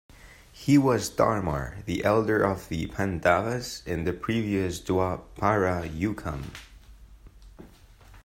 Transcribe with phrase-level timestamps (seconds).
[0.51, 6.43] He was Dharmar, the elder of the Pandavas in the previous Dwapara Yukam.